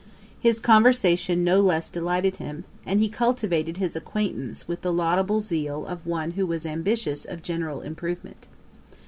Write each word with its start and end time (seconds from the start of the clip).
His 0.39 0.59
conversation 0.59 1.43
no 1.43 1.61
less 1.61 1.87
delighted 1.87 2.37
him; 2.37 2.63
and 2.87 2.99
he 2.99 3.07
cultivated 3.07 3.77
his 3.77 3.95
acquaintance 3.95 4.67
with 4.67 4.81
the 4.81 4.91
laudable 4.91 5.41
zeal 5.41 5.85
of 5.85 6.07
one 6.07 6.31
who 6.31 6.47
was 6.47 6.65
ambitious 6.65 7.23
of 7.23 7.43
general 7.43 7.81
improvement. 7.81 8.47